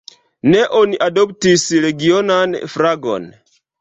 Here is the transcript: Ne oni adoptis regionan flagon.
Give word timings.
Ne 0.53 0.61
oni 0.77 0.97
adoptis 1.07 1.67
regionan 1.85 2.57
flagon. 2.77 3.29